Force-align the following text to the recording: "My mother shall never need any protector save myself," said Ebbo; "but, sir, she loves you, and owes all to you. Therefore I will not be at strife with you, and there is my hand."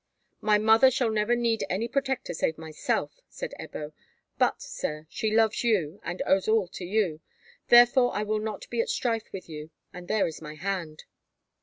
"My 0.41 0.57
mother 0.57 0.89
shall 0.89 1.11
never 1.11 1.35
need 1.35 1.63
any 1.69 1.87
protector 1.87 2.33
save 2.33 2.57
myself," 2.57 3.19
said 3.29 3.53
Ebbo; 3.59 3.93
"but, 4.39 4.59
sir, 4.59 5.05
she 5.11 5.29
loves 5.29 5.63
you, 5.63 5.99
and 6.03 6.23
owes 6.25 6.47
all 6.47 6.67
to 6.69 6.85
you. 6.85 7.21
Therefore 7.67 8.11
I 8.15 8.23
will 8.23 8.39
not 8.39 8.67
be 8.71 8.81
at 8.81 8.89
strife 8.89 9.31
with 9.31 9.47
you, 9.47 9.69
and 9.93 10.07
there 10.07 10.25
is 10.25 10.41
my 10.41 10.55
hand." 10.55 11.03